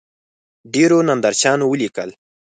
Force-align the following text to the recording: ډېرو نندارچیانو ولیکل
ډېرو 0.73 0.97
نندارچیانو 1.09 1.63
ولیکل 1.67 2.09